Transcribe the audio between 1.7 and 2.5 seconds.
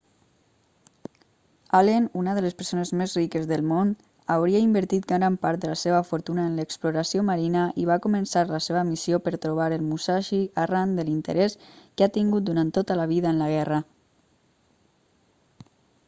allen una de